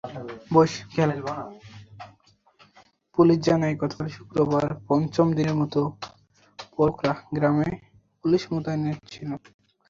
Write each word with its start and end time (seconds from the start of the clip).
Police 3.17 3.37
জানায়, 3.39 3.75
গতকাল 3.75 4.07
শুক্রবার 4.09 4.65
পঞ্চম 4.87 5.27
দিনের 5.33 5.55
মতো 5.55 5.79
পোরকরা 6.73 7.13
গ্রামে 7.35 7.69
পুলিশ 8.21 8.43
মোতায়েন 8.51 8.83
ছিল। 9.05 9.29